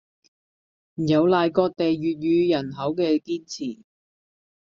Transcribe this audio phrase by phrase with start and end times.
[0.95, 3.83] 有賴各地粵語人口嘅堅持